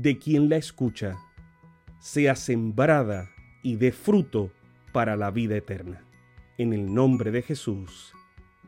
[0.00, 1.16] de quien la escucha,
[1.98, 3.30] sea sembrada
[3.64, 4.52] y dé fruto
[4.92, 6.04] para la vida eterna.
[6.56, 8.12] En el nombre de Jesús.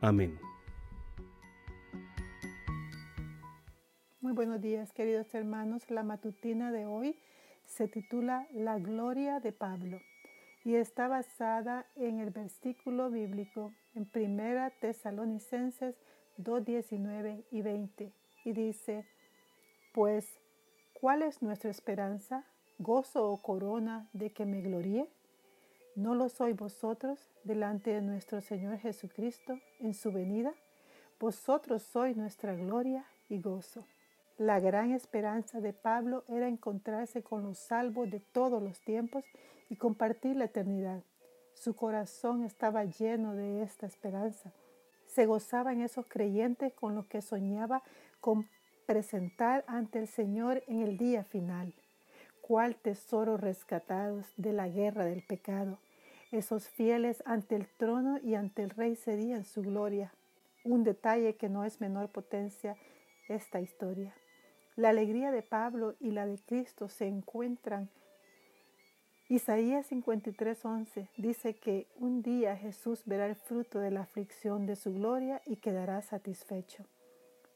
[0.00, 0.38] Amén.
[4.22, 5.90] Muy buenos días, queridos hermanos.
[5.90, 7.14] La matutina de hoy
[7.66, 10.00] se titula La gloria de Pablo
[10.64, 15.94] y está basada en el versículo bíblico en Primera Tesalonicenses
[16.38, 18.14] 2, 19 y 20.
[18.46, 19.04] Y dice,
[19.92, 20.40] pues,
[21.00, 22.44] ¿cuál es nuestra esperanza?
[22.78, 25.08] ¿Gozo o corona de que me gloríe?
[25.94, 30.52] ¿No lo sois vosotros delante de nuestro Señor Jesucristo en su venida?
[31.20, 33.84] Vosotros sois nuestra gloria y gozo.
[34.38, 39.24] La gran esperanza de Pablo era encontrarse con los salvos de todos los tiempos
[39.68, 41.02] y compartir la eternidad.
[41.54, 44.52] Su corazón estaba lleno de esta esperanza.
[45.06, 47.82] Se gozaba en esos creyentes con los que soñaba
[48.20, 48.48] con
[48.88, 51.74] presentar ante el Señor en el día final.
[52.40, 55.78] Cuál tesoro rescatados de la guerra del pecado.
[56.32, 60.14] Esos fieles ante el trono y ante el Rey serían su gloria.
[60.64, 62.78] Un detalle que no es menor potencia
[63.28, 64.14] esta historia.
[64.74, 67.90] La alegría de Pablo y la de Cristo se encuentran.
[69.28, 74.94] Isaías 53:11 dice que un día Jesús verá el fruto de la aflicción de su
[74.94, 76.86] gloria y quedará satisfecho.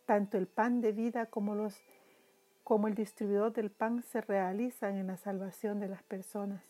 [0.06, 1.80] Tanto el pan de vida como los
[2.64, 6.62] como el distribuidor del pan se realizan en la salvación de las personas.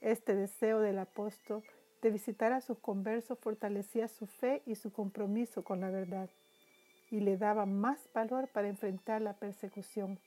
[0.00, 1.62] Este deseo del apóstol
[2.00, 6.30] de visitar a sus conversos fortalecía su fe y su compromiso con la verdad
[7.10, 10.18] y le daba más valor para enfrentar la persecución.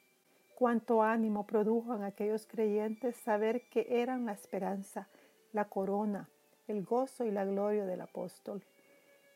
[0.56, 5.08] Cuánto ánimo produjo en aquellos creyentes saber que eran la esperanza,
[5.54, 6.30] la corona,
[6.68, 8.64] el gozo y la gloria del apóstol.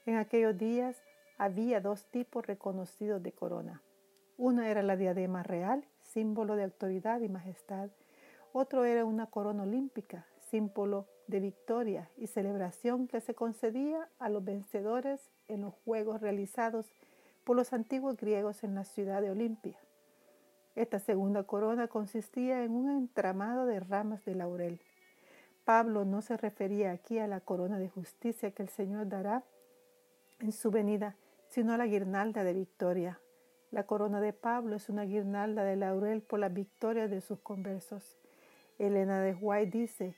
[0.05, 1.01] En aquellos días
[1.43, 3.81] había dos tipos reconocidos de corona.
[4.37, 7.89] Una era la diadema real, símbolo de autoridad y majestad.
[8.53, 14.45] Otro era una corona olímpica, símbolo de victoria y celebración que se concedía a los
[14.45, 16.85] vencedores en los juegos realizados
[17.43, 19.77] por los antiguos griegos en la ciudad de Olimpia.
[20.75, 24.79] Esta segunda corona consistía en un entramado de ramas de laurel.
[25.65, 29.43] Pablo no se refería aquí a la corona de justicia que el Señor dará
[30.39, 31.15] en su venida,
[31.53, 33.19] sino la guirnalda de victoria.
[33.69, 38.17] La corona de Pablo es una guirnalda de laurel por la victoria de sus conversos.
[38.79, 40.15] Elena de White dice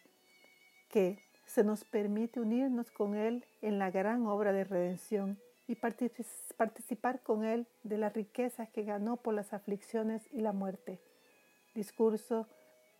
[0.89, 5.37] que se nos permite unirnos con Él en la gran obra de redención
[5.67, 11.01] y participar con Él de las riquezas que ganó por las aflicciones y la muerte.
[11.73, 12.47] Discurso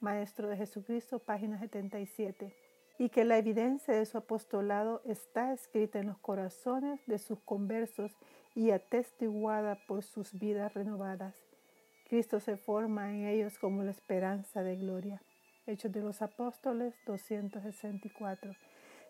[0.01, 2.53] Maestro de Jesucristo, página 77.
[2.97, 8.17] Y que la evidencia de su apostolado está escrita en los corazones de sus conversos
[8.55, 11.35] y atestiguada por sus vidas renovadas.
[12.07, 15.21] Cristo se forma en ellos como la esperanza de gloria.
[15.65, 18.53] Hechos de los Apóstoles 264.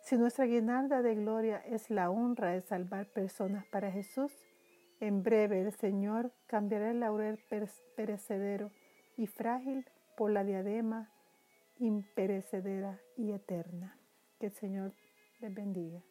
[0.02, 4.32] Si nuestra guirnalda de gloria es la honra de salvar personas para Jesús,
[5.00, 7.38] en breve el Señor cambiará el laurel
[7.96, 8.72] perecedero
[9.18, 9.86] y frágil
[10.16, 11.10] por la diadema
[11.80, 13.98] imperecedera y eterna.
[14.40, 14.94] Que el Señor
[15.42, 16.04] les bendiga.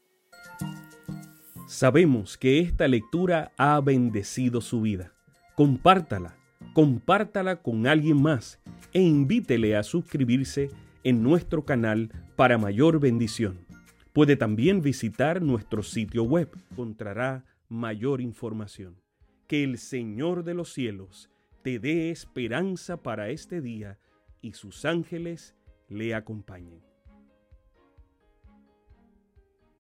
[1.67, 5.13] Sabemos que esta lectura ha bendecido su vida.
[5.55, 6.37] Compártala,
[6.73, 8.61] compártala con alguien más
[8.93, 10.71] e invítele a suscribirse
[11.05, 13.65] en nuestro canal para mayor bendición.
[14.13, 16.51] Puede también visitar nuestro sitio web.
[16.71, 19.01] Encontrará mayor información.
[19.47, 21.31] Que el Señor de los cielos
[21.63, 23.99] te dé esperanza para este día
[24.45, 25.57] y sus ángeles
[25.89, 26.94] le acompañen.